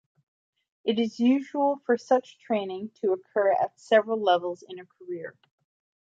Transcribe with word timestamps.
It 0.83 0.97
is 0.97 1.19
usual 1.19 1.77
for 1.85 1.95
such 1.95 2.39
training 2.39 2.89
to 3.01 3.11
occur 3.13 3.51
at 3.51 3.79
several 3.79 4.19
levels 4.19 4.63
in 4.67 4.79
a 4.79 4.85
career. 4.87 5.37